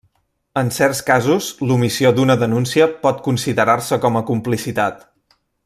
En 0.59 0.69
certs 0.77 1.01
casos, 1.09 1.49
l'omissió 1.71 2.13
d'una 2.19 2.37
denúncia 2.45 2.89
pot 3.05 3.21
considerar-se 3.29 4.01
com 4.07 4.19
a 4.19 4.25
complicitat. 4.31 5.07